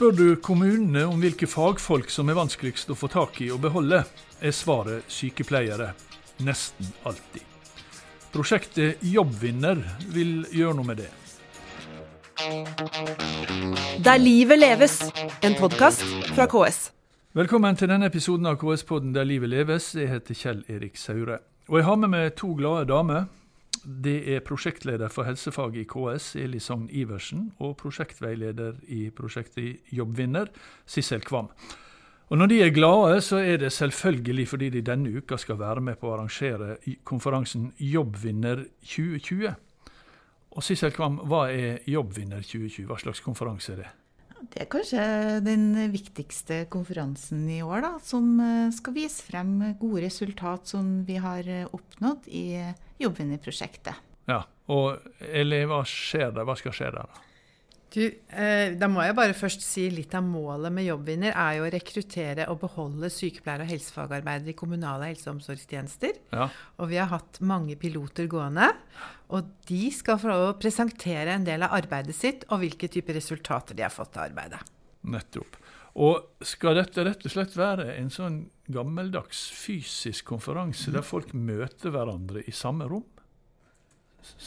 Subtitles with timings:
[0.00, 3.98] Spør du kommunene om hvilke fagfolk som er vanskeligst å få tak i og beholde,
[4.40, 5.90] er svaret sykepleiere.
[6.40, 7.44] Nesten alltid.
[8.32, 11.10] Prosjektet Jobbvinner vil gjøre noe med det.
[14.00, 14.96] Der livet leves,
[15.44, 16.80] en podkast fra KS.
[17.36, 19.92] Velkommen til denne episoden av KS-podden Der livet leves.
[20.00, 21.42] Jeg heter Kjell Erik Saure.
[21.68, 23.28] Og jeg har med meg to glade damer.
[23.84, 30.50] Det er prosjektleder for helsefag i KS, Eli Sogn Iversen, og prosjektveileder i prosjektet Jobbvinner,
[30.86, 31.48] Sissel Kvam.
[32.30, 35.80] Og Når de er glade, så er det selvfølgelig fordi de denne uka skal være
[35.80, 39.54] med på å arrangere konferansen Jobbvinner 2020.
[40.50, 42.86] Og Sissel Kvam, hva er Jobbvinner 2020?
[42.86, 43.90] Hva slags konferanse er det?
[44.50, 45.02] Det er kanskje
[45.44, 51.18] den viktigste konferansen i år, da, som eh, skal vise frem gode resultat som vi
[51.20, 52.46] har eh, oppnådd i
[53.02, 54.06] Jobbvinnerprosjektet.
[54.30, 56.46] Ja, og hva skjer der?
[56.48, 57.10] Hva skal skje der?
[57.10, 57.29] da?
[57.90, 61.64] Du, eh, da må jeg bare først si litt av målet med Jobbvinner er jo
[61.66, 66.20] å rekruttere og beholde sykepleiere og helsefagarbeidere i kommunale helse- og omsorgstjenester.
[66.30, 66.46] Ja.
[66.78, 68.68] Og vi har hatt mange piloter gående.
[69.34, 73.18] Og de skal få lov å presentere en del av arbeidet sitt og hvilke typer
[73.18, 74.62] resultater de har fått av arbeidet.
[75.10, 75.58] Nettopp.
[75.98, 81.90] Og skal dette rett og slett være en sånn gammeldags fysisk konferanse der folk møter
[81.90, 83.08] hverandre i samme rom?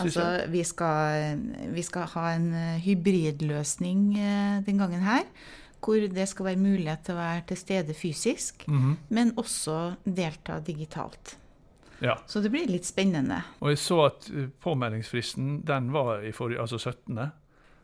[0.02, 1.40] Altså, vi skal,
[1.74, 5.28] vi skal ha en eh, hybridløsning eh, den gangen her.
[5.84, 8.96] Hvor det skal være mulighet til å være til stede fysisk, mm -hmm.
[9.10, 11.38] men også delta digitalt.
[12.00, 12.18] Ja.
[12.28, 13.42] Så det blir litt spennende.
[13.60, 17.20] Og jeg så at eh, påmeldingsfristen den var i forrige, altså 17.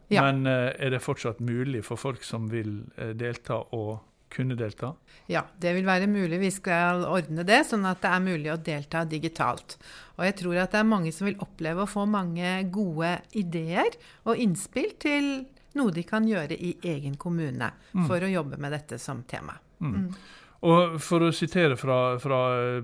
[0.10, 0.32] Ja.
[0.32, 4.00] Men er det fortsatt mulig for folk som vil delta, å
[4.30, 4.94] kunne delta?
[5.30, 6.40] Ja, det vil være mulig.
[6.40, 9.78] Vi skal ordne det, sånn at det er mulig å delta digitalt.
[10.18, 13.96] Og jeg tror at det er mange som vil oppleve å få mange gode ideer
[14.26, 15.30] og innspill til
[15.78, 18.08] noe de kan gjøre i egen kommune Mm.
[18.08, 19.54] for å jobbe med dette som tema.
[19.82, 20.14] Mm.
[20.62, 22.82] Og for å sitere fra, fra,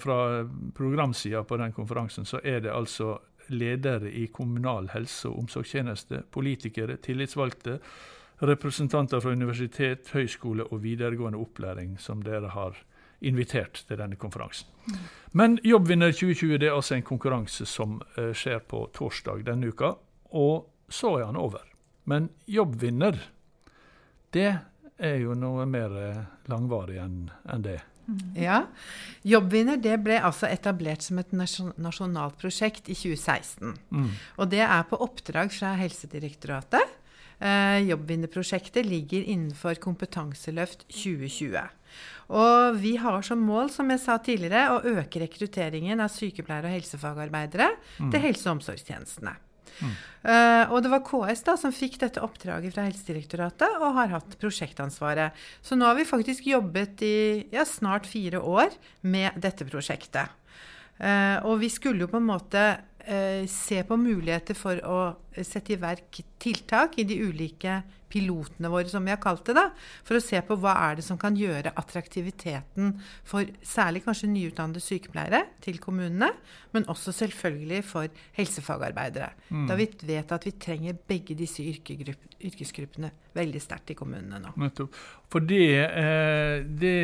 [0.00, 0.18] fra
[0.74, 3.18] programsida på den konferansen, så er det altså
[3.52, 7.78] ledere i kommunal helse- og omsorgstjeneste, politikere, tillitsvalgte,
[8.42, 12.78] representanter fra universitet, høyskole og videregående opplæring som dere har
[13.24, 14.68] invitert til denne konferansen.
[14.86, 14.98] Mm.
[15.32, 19.94] Men Jobbvinner 2020 det er altså en konkurranse som uh, skjer på torsdag denne uka,
[20.34, 21.64] og så er han over.
[22.04, 23.18] Men Jobbvinner,
[24.34, 24.50] det
[24.98, 27.80] er jo noe mer uh, langvarig enn en det.
[28.36, 28.66] Ja.
[29.24, 33.72] Jobbvinner det ble altså etablert som et nasjonalt prosjekt i 2016.
[33.88, 34.10] Mm.
[34.36, 36.93] Og det er på oppdrag fra Helsedirektoratet.
[37.40, 41.64] Eh, Jobbvinnerprosjektet ligger innenfor Kompetanseløft 2020.
[42.34, 46.76] Og vi har som mål, som jeg sa tidligere, å øke rekrutteringen av sykepleiere og
[46.78, 48.10] helsefagarbeidere Mm.
[48.10, 49.36] til helse- og omsorgstjenestene.
[49.82, 49.90] Mm.
[50.24, 54.36] Uh, og det var KS da som fikk dette oppdraget fra Helsedirektoratet og har hatt
[54.38, 55.32] prosjektansvaret.
[55.62, 58.70] Så nå har vi faktisk jobbet i ja, snart fire år
[59.02, 60.30] med dette prosjektet.
[61.00, 62.64] Uh, og vi skulle jo på en måte
[63.50, 64.98] se på muligheter for å
[65.42, 67.82] sette i verk tiltak i de ulike
[68.14, 69.64] pilotene våre, som vi har kalt det, da,
[70.06, 72.92] for å se på hva er det som kan gjøre attraktiviteten
[73.26, 76.30] for særlig kanskje nyutdannede sykepleiere til kommunene,
[76.76, 79.32] men også selvfølgelig for helsefagarbeidere.
[79.50, 79.66] Mm.
[79.70, 84.54] Da vi vet at vi trenger begge disse yrkesgruppene veldig sterkt i kommunene nå.
[84.62, 84.94] Nettopp.
[85.32, 86.98] For det, eh, det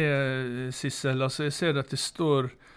[0.76, 2.69] Sissel, altså jeg ser at det står eh,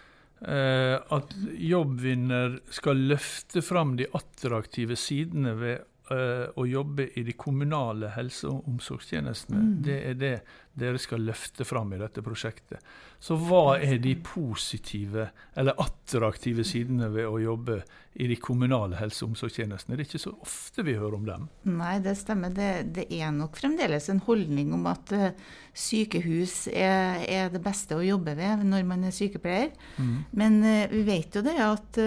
[0.44, 8.12] at Jobbvinner skal løfte fram de attraktive sidene ved uh, å jobbe i de kommunale
[8.16, 9.60] helse- og omsorgstjenestene.
[9.60, 9.74] Mm.
[9.86, 10.36] Det er det
[10.74, 12.82] dere skal løfte fram i dette prosjektet.
[13.22, 17.78] Så hva er de positive eller attraktive sidene ved å jobbe
[18.20, 19.94] i de kommunale helse- og omsorgstjenestene?
[19.96, 21.46] Det er ikke så ofte vi hører om dem.
[21.70, 22.52] Nei, det stemmer.
[22.54, 25.30] Det, det er nok fremdeles en holdning om at uh,
[25.72, 29.70] sykehus er, er, det beste å jobbe ved når man er sykepleier.
[29.96, 30.18] Mm.
[30.34, 32.02] Men uh, vi vet jo det at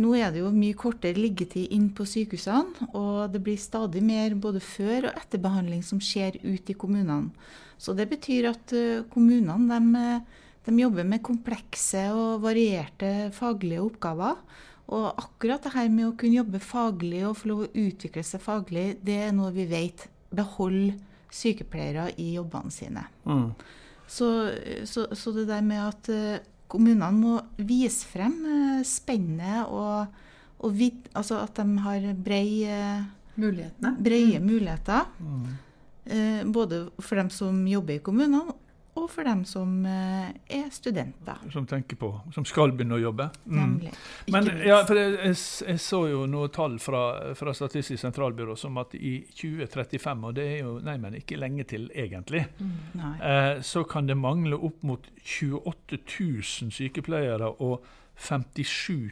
[0.00, 4.36] nå er det jo mye kortere liggetid inn på sykehusene, og det blir stadig mer
[4.38, 7.30] både før- og etterbehandling som skjer ute i kommunene.
[7.80, 10.08] Så det betyr at uh, kommunene de,
[10.66, 14.40] de jobber med komplekse og varierte faglige oppgaver.
[14.90, 18.42] Og akkurat det her med å kunne jobbe faglig og få lov å utvikle seg
[18.42, 20.96] faglig, det er noe vi vet beholder
[21.30, 23.04] sykepleiere i jobbene sine.
[23.24, 23.52] Mm.
[24.10, 24.28] Så,
[24.90, 26.10] så, så, det der med at
[26.70, 30.22] kommunene må vise frem uh, spennet og,
[30.60, 33.02] og vid, altså at de har brei, uh,
[33.40, 33.94] Mulighetene.
[34.02, 35.08] breie muligheter.
[35.18, 35.50] Mm.
[36.10, 38.56] Uh, både for dem som jobber i kommunene,
[39.00, 40.30] og for dem som eh,
[40.60, 41.40] er studenter.
[41.52, 43.28] Som tenker på, som skal begynne å jobbe.
[43.46, 43.76] Mm.
[44.34, 45.36] Men ja, for jeg, jeg,
[45.68, 47.02] jeg så jo noen tall fra,
[47.38, 51.66] fra Statistisk sentralbyrå som at i 2035, og det er jo nei, men ikke lenge
[51.70, 52.74] til egentlig, mm,
[53.16, 57.86] eh, så kan det mangle opp mot 28 000 sykepleiere og
[58.20, 59.10] 57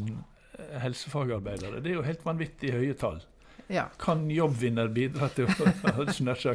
[0.00, 0.12] 000
[0.58, 1.80] eh, helsefagarbeidere.
[1.80, 3.22] Det er jo helt vanvittig høye tall.
[3.72, 3.88] Ja.
[3.98, 6.54] Kan jobbvinner bidra til å å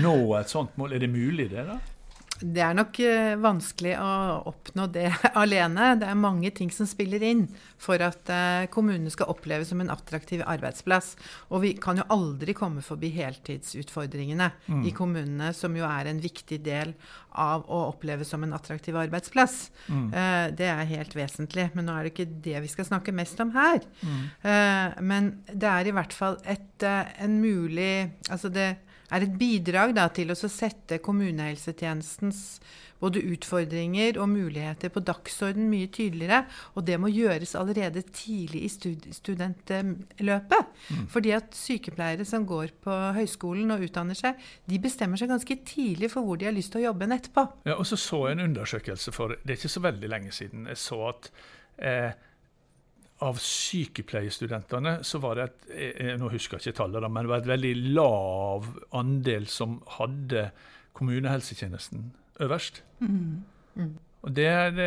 [0.00, 0.96] nå et sånt mål?
[0.96, 1.66] Er det mulig, det?
[1.68, 1.78] da?
[2.40, 4.10] Det er nok eh, vanskelig å
[4.50, 5.08] oppnå det
[5.42, 5.94] alene.
[6.00, 7.46] Det er mange ting som spiller inn
[7.80, 11.14] for at eh, kommunene skal oppleves som en attraktiv arbeidsplass.
[11.50, 14.50] Og vi kan jo aldri komme forbi heltidsutfordringene
[14.86, 16.92] i kommunene, som jo er en viktig del
[17.36, 19.56] av å oppleves som en attraktiv arbeidsplass.
[19.92, 20.06] Mm.
[20.56, 21.68] det er helt vesentlig.
[21.76, 23.84] Men nå er det ikke det vi skal snakke mest om her.
[24.00, 24.22] Mm.
[25.04, 28.76] men det er i hvert fall et, eh, en mulig Altså det
[29.10, 32.42] er et bidrag da, til å sette kommunehelsetjenestens
[33.02, 36.44] både utfordringer og muligheter på dagsorden mye tydeligere.
[36.76, 40.70] Og det må gjøres allerede tidlig i stud studentløpet.
[41.12, 46.10] Fordi at sykepleiere som går på høyskolen og utdanner seg, de bestemmer seg ganske tidlig
[46.14, 47.46] for hvor de har lyst til å jobbe etterpå.
[47.68, 50.66] Ja, og så så jeg en undersøkelse for det er ikke så veldig lenge siden.
[50.72, 51.30] Jeg så at
[51.78, 52.16] eh,
[53.24, 57.44] av sykepleiestudentene så var det et jeg, Nå husker jeg ikke tallet, men det var
[57.44, 58.66] et veldig lav
[58.96, 60.50] andel som hadde
[60.96, 62.10] kommunehelsetjenesten
[62.44, 62.82] øverst.
[64.26, 64.86] Og det, det,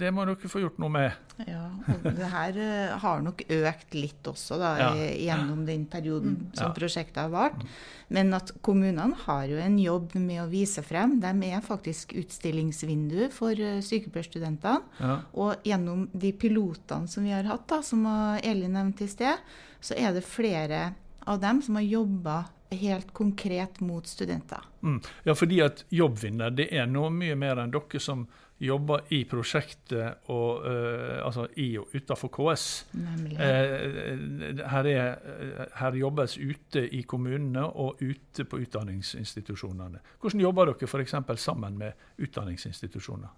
[0.00, 1.12] det må dere få gjort noe med.
[1.46, 4.88] Ja, og det her eh, har nok økt litt også da, Ja.
[5.14, 6.74] gjennom den perioden som Ja.
[6.74, 7.62] prosjektet har vart.
[8.10, 11.20] Men at kommunene har jo en jobb med å vise frem.
[11.22, 14.82] De er faktisk utstillingsvindu for eh, sykepleierstudentene.
[15.00, 15.20] Ja.
[15.38, 18.04] Og gjennom de pilotene som vi har hatt, da, som
[18.42, 19.38] Elin nevnte i sted,
[19.80, 20.94] så er det flere
[21.26, 22.40] av dem som har jobba
[22.74, 24.60] helt konkret mot studenter.
[24.82, 24.98] Mm.
[25.24, 28.26] ja, fordi at jobbvinner det er noe mye mer enn dere som
[28.62, 32.66] jobber i prosjektet og uh, altså i og utenfor KS.
[32.94, 40.00] Eh, her, er, her jobbes ute i kommunene og ute på utdanningsinstitusjonene.
[40.20, 41.16] Hvordan jobber dere f.eks.
[41.42, 43.32] sammen med utdanningsinstitusjoner?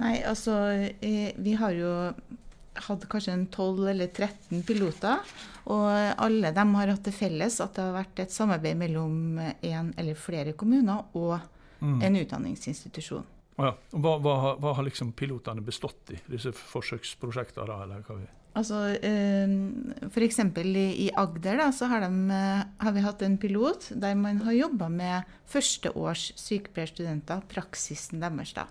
[0.00, 0.54] Nei, altså
[1.00, 1.90] vi har jo
[2.86, 5.34] hatt kanskje 12 eller 13 piloter.
[5.72, 9.92] Og alle dem har hatt det felles at det har vært et samarbeid mellom en
[9.96, 11.36] eller flere kommuner og
[11.82, 13.26] en utdanningsinstitusjon.
[13.58, 13.74] Ja.
[13.92, 17.66] Og Hva, hva, har- hva har liksom pilotene bestått i, disse forsøksprosjektene?
[17.68, 18.28] da, eller hva vi...
[18.54, 19.48] Altså, eh,
[20.10, 20.38] F.eks.
[20.60, 24.42] I, i Agder da, så har, de, eh, har vi hatt en pilot der man
[24.44, 28.52] har jobba med førsteårs sykepleierstudenter, praksisen deres.
[28.52, 28.66] da.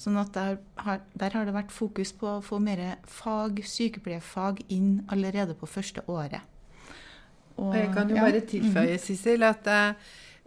[0.00, 4.60] Sånn at der har, der har det vært fokus på å få mer fag, sykepleierfag
[4.68, 6.42] inn allerede på første året.
[7.56, 9.94] Og jeg kan jo ja, bare tilføye, Sissel, at eh,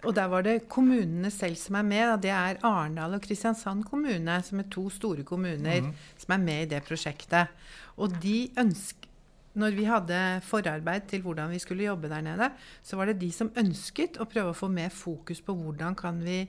[0.03, 2.17] og der var det kommunene selv som er med.
[2.21, 6.69] Det er Arendal og Kristiansand kommune, som er to store kommuner som er med i
[6.75, 7.53] det prosjektet.
[7.97, 9.07] Og de ønsk,
[9.55, 12.49] når vi hadde forarbeid til hvordan vi skulle jobbe der nede,
[12.83, 16.19] så var det de som ønsket å prøve å få mer fokus på hvordan kan
[16.23, 16.41] vi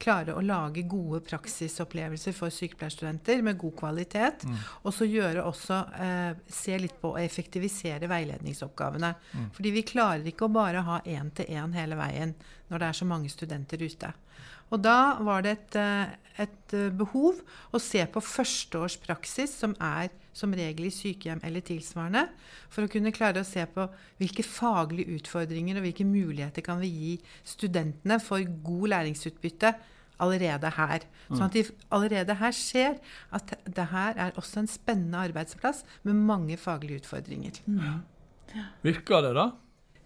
[0.00, 4.46] klare å lage gode praksisopplevelser for sykepleierstudenter med god kvalitet.
[4.82, 9.14] Og så gjøre også eh, se litt på å effektivisere veiledningsoppgavene.
[9.54, 12.34] Fordi vi klarer ikke å bare ha én-til-én hele veien
[12.72, 14.12] når det er så mange studenter ute.
[14.72, 17.40] Og da var det et, eh, et eh, behov
[17.72, 22.26] å se på førsteårs praksis, som er som regel i sykehjem eller tilsvarende,
[22.72, 23.86] for å kunne klare å se på
[24.20, 27.12] hvilke faglige utfordringer og hvilke muligheter kan vi gi
[27.54, 29.74] studentene for god læringsutbytte
[30.22, 31.04] allerede her.
[31.30, 31.64] Sånn at de
[31.94, 32.98] allerede her ser
[33.34, 37.58] at det her er også en spennende arbeidsplass med mange faglige utfordringer.
[38.84, 39.48] Virker det, da?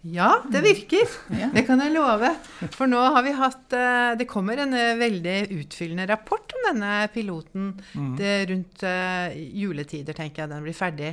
[0.01, 1.09] Ja, det virker.
[1.27, 2.29] Det kan jeg love.
[2.71, 6.93] For nå har vi hatt eh, Det kommer en eh, veldig utfyllende rapport om denne
[7.11, 7.73] piloten
[8.15, 11.11] det, rundt eh, juletider, tenker jeg den blir ferdig.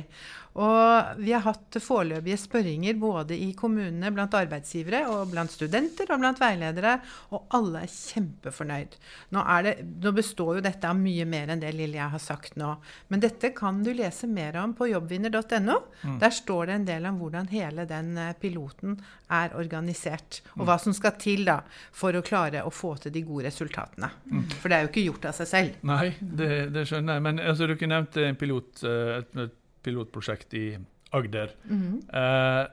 [0.57, 6.21] Og vi har hatt foreløpige spørringer både i kommunene blant arbeidsgivere og blant studenter og
[6.23, 6.95] blant veiledere,
[7.29, 8.97] og alle er kjempefornøyd.
[9.35, 12.23] Nå, er det, nå består jo dette av mye mer enn det lille jeg har
[12.23, 12.71] sagt nå.
[13.13, 15.77] Men dette kan du lese mer om på jobbvinner.no.
[16.23, 18.97] Der står det en del om hvordan hele den eh, piloten
[19.33, 21.59] er organisert, og hva som skal til da
[21.93, 24.09] for å klare å få til de gode resultatene.
[24.57, 25.79] For det er jo ikke gjort av seg selv.
[25.85, 27.27] Nei, det, det skjønner jeg.
[27.27, 29.55] Men altså, kunne nevnte en pilot, eh, et, et
[29.87, 30.65] pilotprosjekt i
[31.15, 31.53] Agder.
[31.71, 32.63] Eh,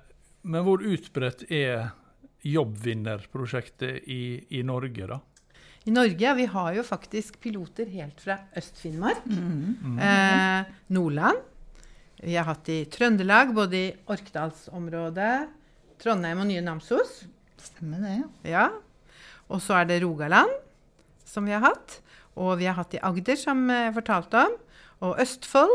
[0.44, 1.92] men hvor utbredt er
[2.44, 4.24] jobbvinnerprosjektet i,
[4.58, 5.20] i Norge, da?
[5.84, 11.42] I Norge vi har jo faktisk piloter helt fra Øst-Finnmark, eh, Nordland.
[12.24, 15.34] Vi har hatt i Trøndelag, både i Orkdalsområdet,
[16.00, 17.18] Trondheim og Nye Namsos.
[17.60, 18.28] Stemmer det, ja.
[18.54, 18.66] Ja.
[19.52, 20.52] Og så er det Rogaland,
[21.28, 21.98] som vi har hatt.
[22.40, 24.56] Og vi har hatt i Agder, som jeg fortalte om.
[25.04, 25.74] Og Østfold,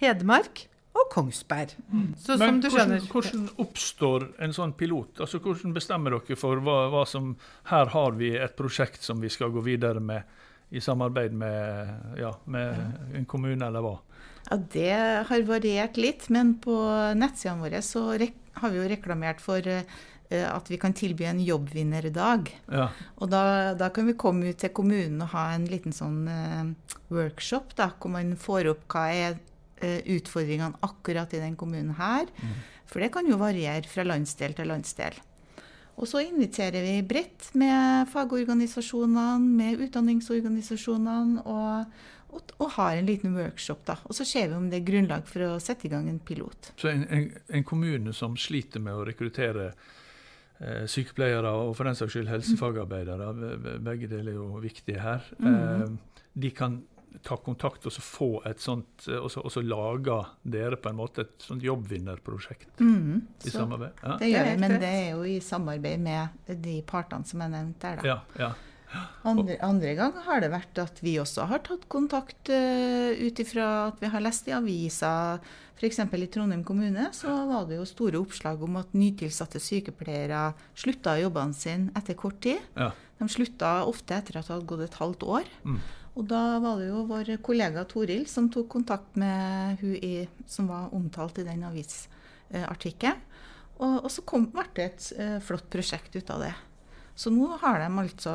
[0.00, 1.72] Hedmark og Kongsberg.
[2.20, 5.22] Så som Men du hvordan, skjønner hvordan oppstår en sånn pilot?
[5.24, 7.32] Altså Hvordan bestemmer dere for hva, hva som
[7.70, 10.40] Her har vi et prosjekt som vi skal gå videre med
[10.72, 13.98] i samarbeid med, ja, med en kommune, eller hva?
[14.48, 14.94] Ja, Det
[15.28, 16.76] har variert litt, men på
[17.16, 19.84] nettsidene våre så rek har vi jo reklamert for eh,
[20.32, 22.50] at vi kan tilby en jobbvinnerdag.
[22.72, 22.88] Ja.
[23.20, 26.92] Og da, da kan vi komme ut til kommunen og ha en liten sånn eh,
[27.12, 29.40] workshop, da, hvor man får opp hva er
[30.16, 32.26] utfordringene akkurat i den kommunen her.
[32.86, 35.16] For det kan jo variere fra landsdel til landsdel.
[36.00, 41.84] Og så inviterer vi bredt med fagorganisasjonene, med utdanningsorganisasjonene, og,
[42.32, 43.82] og, og har en liten workshop.
[43.86, 43.96] da.
[44.08, 46.72] Og så ser vi om det er grunnlag for å sette i gang en pilot.
[46.80, 49.70] Så en, en, en kommune som sliter med å rekruttere
[50.60, 55.00] eh, sykepleiere og for den saks skyld helsefagarbeidere, be- be- begge deler er jo viktige
[55.04, 55.86] her, eh,
[56.32, 56.80] de kan
[57.22, 60.92] ta kontakt og så få et sånt, eh, og så, og så lager dere på
[60.92, 64.02] en måte et sånt jobbvinnerprosjekt mm, i Så samarbeid?
[64.02, 67.44] Ja, det Det gjør vi, men det er jo i samarbeid med de partene som
[67.44, 68.02] er nevnt der.
[68.02, 68.12] da.
[68.14, 68.52] ja, ja.
[69.24, 73.68] Andre, andre gang har det vært at vi også har tatt kontakt uh, ut ifra
[73.86, 75.12] at vi har lest i avisa.
[75.78, 76.02] F.eks.
[76.04, 81.56] i Trondheim kommune så var det jo store oppslag om at nytilsatte sykepleiere slutta jobbene
[81.56, 82.60] sine etter kort tid.
[82.76, 82.92] ja.
[83.22, 85.50] De slutta ofte etter at det hadde gått et halvt år.
[85.62, 85.76] Mm.
[86.12, 90.68] Og da var det jo vår kollega Toril som tok kontakt med hun i, som
[90.68, 93.22] var omtalt i den avisartikkelen.
[93.82, 96.52] Og, og så kom, ble det et eh, flott prosjekt ut av det.
[97.18, 98.34] Så nå har de altså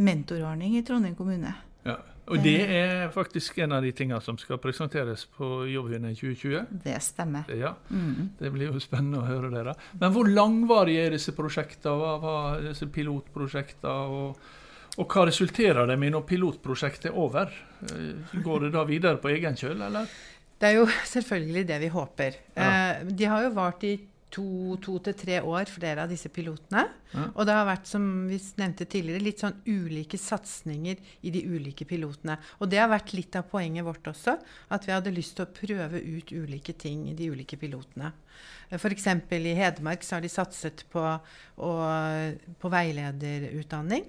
[0.00, 1.52] mentorordning i Trondheim kommune.
[1.86, 1.98] Ja.
[2.30, 6.76] Og det er faktisk en av de tingene som skal presenteres på Jobbvinner 2020.
[6.84, 7.48] Det stemmer.
[7.58, 8.30] Ja, Mm.
[8.38, 9.64] Det blir jo spennende å høre det.
[9.66, 9.74] da.
[9.98, 12.20] Men hvor langvarige er disse prosjektene?
[12.22, 13.90] Hva, disse pilotprosjektene?
[14.14, 14.36] Og,
[14.98, 17.52] og hva resulterer det med når pilotprosjektet er over?
[17.90, 20.06] Eh, Går det da videre på egen kjøl, eller?
[20.60, 22.34] Det er jo selvfølgelig det vi håper.
[22.56, 22.70] Ja.
[23.00, 23.94] Eh, de har jo vart i
[24.30, 26.84] to, to til tre år, flere av disse pilotene.
[27.10, 27.24] Ja.
[27.34, 31.82] Og det har vært, som vi nevnte tidligere, litt sånn ulike satsinger i de ulike
[31.88, 32.36] pilotene.
[32.60, 34.36] Og det har vært litt av poenget vårt også,
[34.70, 38.12] at vi hadde lyst til å prøve ut ulike ting i de ulike pilotene.
[38.70, 39.06] F.eks.
[39.34, 41.02] i Hedmark så har de satset på,
[41.58, 44.04] å- på veilederutdanning.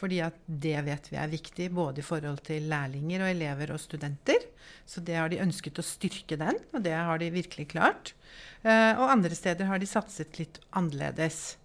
[0.00, 3.82] Fordi at det vet vi er viktig både i forhold til lærlinger og elever og
[3.82, 4.46] studenter.
[4.88, 8.14] Så det har de ønsket å styrke den, og det har de virkelig klart.
[8.64, 11.58] Eh, og andre steder har de satset litt annerledes.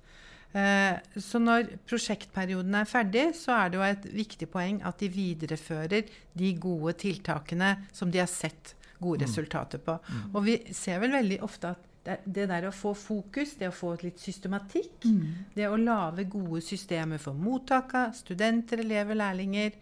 [0.56, 5.12] Eh, så når prosjektperioden er ferdig, så er det jo et viktig poeng at de
[5.12, 9.98] viderefører de gode tiltakene som de har sett gode resultater på.
[10.34, 13.76] Og vi ser vel veldig ofte at det, det der å få fokus, det å
[13.76, 15.08] få litt systematikk,
[15.56, 19.76] det å lage gode systemer for mottaka, studenter, elever, lærlinger,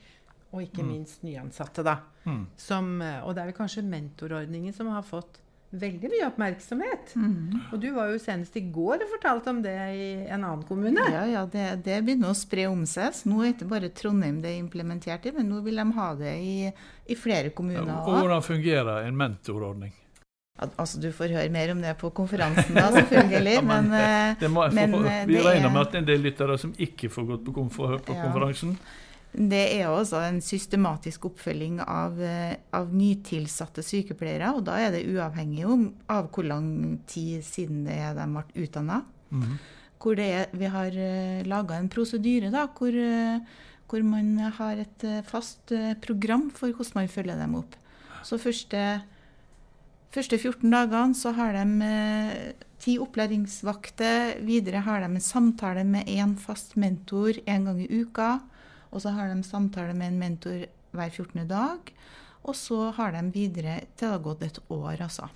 [0.53, 1.97] og ikke minst nyansatte, da.
[2.29, 2.43] Mm.
[2.61, 5.39] Som, eh, og det er vel kanskje mentorordningen som har fått
[5.73, 7.15] veldig mye oppmerksomhet.
[7.73, 11.01] Og du var jo senest i går og fortalte om det i en annen kommune.
[11.09, 13.15] Ja, ja, det, det begynner å spre om seg.
[13.17, 15.87] Så nå er det ikke bare Trondheim det er implementert i, men nå vil de
[15.97, 16.55] ha det i,
[17.09, 18.19] i flere kommuner Og òg.
[18.21, 19.95] hvordan fungerer en mentorordning?
[20.61, 23.53] Altså, du får høre mer om det på konferansen da, selvfølgelig.
[23.57, 25.91] Ja, men, men, eh, Det må jeg Men, få, eh, vi regner er- med at
[25.91, 27.53] det er en del lyttere som ikke får gått på,
[28.05, 28.21] på Ja.
[28.27, 28.77] konferansen.
[29.33, 34.53] Det er også en systematisk oppfølging av, eh, av nytilsatte sykepleiere.
[34.55, 35.65] Og da er det uavhengig
[36.07, 39.01] av hvor lang tid siden det er de ble utdanna.
[39.99, 40.91] Hvor er, vi har
[41.47, 42.91] laga en prosedyre da, hvor,
[43.89, 47.75] hvor man har et fast program for hvordan man følger dem opp.
[48.23, 49.01] Så første,
[50.13, 52.53] første 14 dagene så har de eh,
[52.83, 54.39] ti opplæringsvakter.
[54.45, 58.37] Videre har de en samtale med én fast mentor en gang i uka.
[58.93, 61.47] Og så har de samtale med en mentor hver 14.
[61.49, 61.93] dag.
[62.43, 65.29] Og så har de videre til det har gått et år, altså.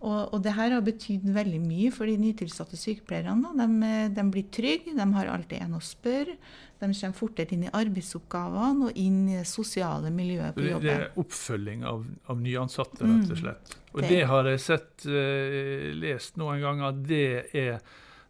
[0.00, 3.50] Og, og det her har betydd veldig mye for de nytilsatte sykepleierne.
[3.58, 6.38] De, de blir trygge, de har alltid en å spørre.
[6.80, 10.86] De kommer fortere inn i arbeidsoppgavene og inn i det sosiale miljøet på jobben.
[10.86, 13.42] det er oppfølging av, av nyansatte, rett og Mm.
[13.42, 13.74] slett.
[13.92, 17.80] Og Det- det har jeg sett, eh, lest noen ganger, at det er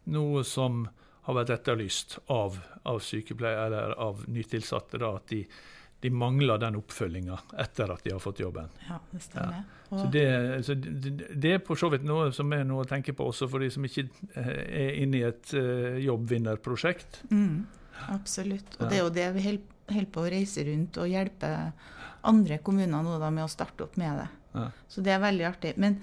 [0.06, 0.88] noe som
[1.22, 4.98] har vært etterlyst av, av sykepleiere eller av nytilsatte.
[4.98, 5.46] Da, at de,
[6.00, 8.68] de mangler den oppfølginga etter at de har fått jobben.
[8.88, 9.64] Ja, det stemmer.
[9.90, 10.24] Så det,
[10.64, 13.48] så det, det er på så vidt noe som er noe å tenke på også
[13.50, 14.06] for de som ikke
[14.38, 14.50] eh,
[14.84, 17.22] er inne i et eh, jobbvinnerprosjekt.
[17.30, 17.66] mm,
[18.14, 18.76] absolutt.
[18.78, 18.88] Og Ja.
[18.88, 21.48] det er jo det vi holder holder på å reise rundt og hjelpe
[22.22, 24.28] andre kommuner nå da med å starte opp med det.
[24.54, 24.68] Ja.
[24.88, 25.72] Så det er veldig artig.
[25.82, 25.96] Men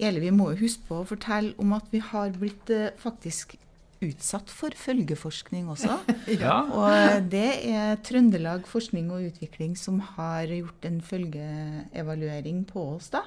[0.00, 3.56] Eli, vi må jo huske på å fortelle om at vi har blitt eh, faktisk
[4.04, 5.98] utsatt for følgeforskning også.
[6.40, 6.60] Ja.
[6.72, 13.10] Og det er Trøndelag Forskning og Utvikling som har gjort en følgeevaluering på oss.
[13.12, 13.24] da.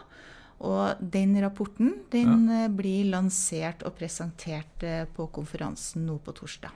[0.63, 2.67] Og den rapporten den ja.
[2.71, 6.71] blir lansert og presentert eh, på konferansen nå på torsdag.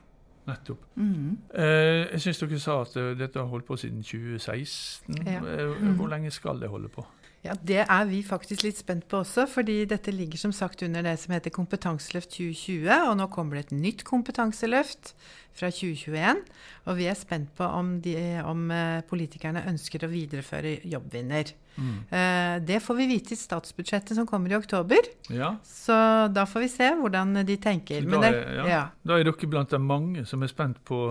[0.47, 0.83] Nettopp.
[0.95, 1.37] Mm.
[1.53, 5.21] Eh, jeg syns dere sa at eh, dette har holdt på siden 2016.
[5.27, 5.39] Ja.
[5.43, 5.95] Mm.
[5.99, 7.05] Hvor lenge skal det holde på?
[7.47, 11.01] Ja, Det er vi faktisk litt spent på også, fordi dette ligger som sagt under
[11.05, 12.89] det som heter Kompetanseløft 2020.
[13.09, 15.13] Og nå kommer det et nytt kompetanseløft
[15.57, 16.41] fra 2021.
[16.87, 21.53] Og vi er spent på om, de, om eh, politikerne ønsker å videreføre Jobbvinner.
[21.77, 21.95] Mm.
[22.09, 25.07] Eh, det får vi vite i statsbudsjettet som kommer i oktober.
[25.33, 25.95] Ja, Så
[26.33, 28.05] da får vi se hvordan de tenker.
[28.05, 28.67] Da det, er- ja.
[28.73, 28.83] ja.
[29.05, 31.01] Da er dere blant de mange som er spent på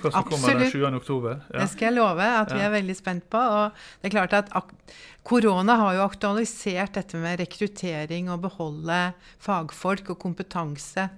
[0.00, 0.72] hva som kommer den Absolutt.
[0.72, 0.96] 7.
[1.00, 1.40] oktober.
[1.52, 1.60] Ja.
[1.60, 3.38] Det skal jeg love at vi er veldig spent på.
[3.38, 4.52] Og det er klart at
[5.28, 9.00] korona har jo aktualisert dette med rekruttering og beholde
[9.42, 11.08] fagfolk og kompetanse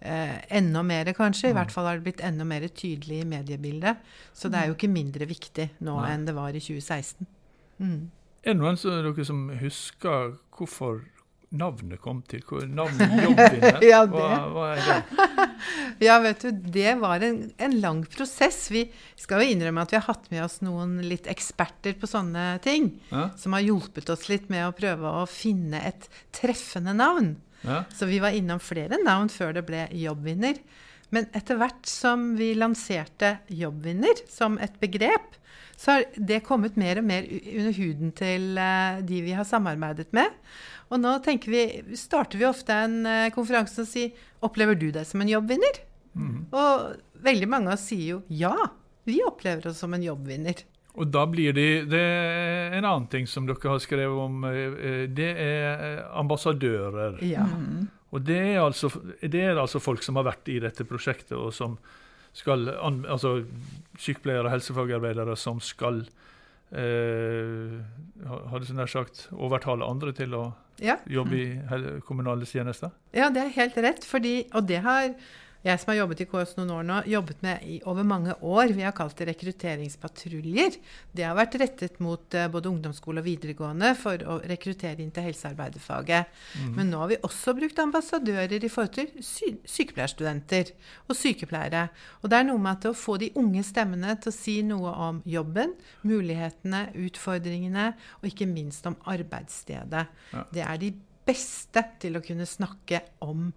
[0.00, 1.48] eh, enda mer, kanskje.
[1.50, 1.56] I Mm.
[1.60, 3.96] hvert fall har det blitt enda mer tydelig i mediebildet.
[4.34, 6.12] Så det er jo ikke mindre viktig nå Nei.
[6.12, 7.26] enn det var i 2016.
[7.80, 8.10] Mm.
[8.44, 11.02] Er det noen som, dere som husker hvorfor
[11.54, 12.42] navnet kom til?
[12.46, 13.78] Hvor navnet Jobbvinner?
[13.90, 14.02] Ja.
[14.10, 15.48] Hva, hva er det?
[16.06, 18.66] Ja, vet du, det var en, en lang prosess.
[18.72, 18.84] Vi
[19.16, 22.90] skal jo innrømme at vi har hatt med oss noen litt eksperter på sånne ting.
[23.12, 23.30] Ja?
[23.40, 27.36] Som har hjulpet oss litt med å prøve å finne et treffende navn.
[27.62, 27.84] Ja?
[27.94, 30.60] Så vi var innom flere navn før det ble Jobbvinner.
[31.14, 35.36] Men etter hvert som vi lanserte Jobbvinner som et begrep,
[35.76, 40.08] så har det kommet mer og mer under huden til eh, de vi har samarbeidet
[40.16, 40.32] med.
[40.90, 41.62] Og nå tenker vi,
[41.98, 45.82] starter vi ofte en eh, konferanse og sier Opplever du deg som en jobbvinner?
[46.16, 46.46] Mm.
[46.54, 48.54] Og veldig mange av oss sier jo ja,
[49.06, 50.62] vi opplever oss som en jobbvinner.
[50.96, 54.44] Og da blir de Det er en annen ting som dere har skrevet om.
[54.48, 57.20] eh, Det er ambassadører.
[57.26, 57.44] Ja.
[57.44, 57.88] Mhm.
[58.14, 61.54] Og det er, altså, det er altså folk som har vært i dette prosjektet, og
[61.54, 61.78] som
[62.36, 63.30] skal Altså
[63.96, 66.02] sykepleiere og helsefagarbeidere som skal
[66.76, 67.78] eh,
[68.20, 70.42] Hadde jeg nær sagt overtale andre til å
[70.84, 70.98] ja.
[71.08, 72.92] jobbe i kommunale tjenester?
[73.16, 74.04] Ja, det er helt rett.
[74.04, 75.14] Fordi, og det har
[75.66, 78.70] jeg som har jobbet i KS noen år nå, jobbet med i over mange år.
[78.76, 80.76] Vi har kalt det rekrutteringspatruljer.
[81.16, 85.26] Det har vært rettet mot uh, både ungdomsskole og videregående for å rekruttere inn til
[85.26, 86.30] helsearbeiderfaget.
[86.76, 90.70] Men nå har vi også brukt ambassadører i forhold til sy sykepleierstudenter
[91.08, 91.88] og sykepleiere.
[92.22, 94.94] Og det er noe med at å få de unge stemmene til å si noe
[95.08, 95.74] om jobben,
[96.06, 100.06] mulighetene, utfordringene, og ikke minst om arbeidsstedet.
[100.32, 100.46] Ja.
[100.52, 100.94] Det er de
[101.26, 103.50] beste til å kunne snakke om,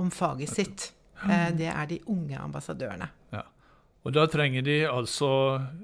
[0.00, 0.90] om faget sitt.
[1.28, 3.08] Eh, det er de unge ambassadørene.
[3.32, 3.42] Ja.
[4.02, 5.30] Og da trenger de altså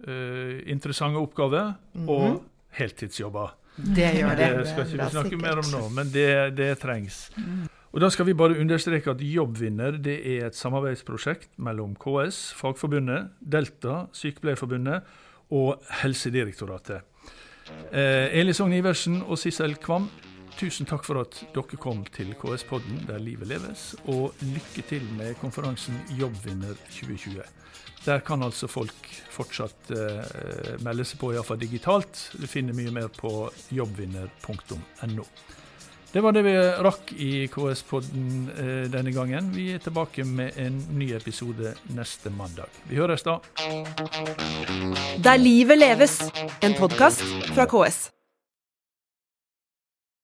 [0.09, 1.75] eh, interessante oppgaver
[2.09, 2.43] og
[2.79, 3.55] heltidsjobber.
[3.79, 4.47] Det gjør det.
[4.59, 5.43] Det skal ikke vi snakke sikkert.
[5.45, 7.29] mer om nå, men det, det trengs.
[7.93, 13.31] Og Da skal vi bare understreke at Jobbvinner det er et samarbeidsprosjekt mellom KS, Fagforbundet,
[13.41, 15.07] Delta, Sykepleierforbundet
[15.55, 17.07] og Helsedirektoratet.
[17.93, 20.09] Eh, Eli Sogn Iversen og Sissel Kvam,
[20.59, 25.37] tusen takk for at dere kom til KS-podden der livet leves, og lykke til med
[25.43, 27.43] konferansen Jobbvinner 2020.
[28.05, 32.25] Der kan altså folk fortsatt eh, melde seg på, iallfall digitalt.
[32.39, 35.29] Du finner mye mer på jobbvinner.no.
[36.09, 36.55] Det var det vi
[36.87, 39.53] rakk i KS-podden eh, denne gangen.
[39.55, 42.73] Vi er tilbake med en ny episode neste mandag.
[42.89, 43.39] Vi høres da.
[45.23, 46.23] Der livet leves,
[46.65, 48.09] en podkast fra KS.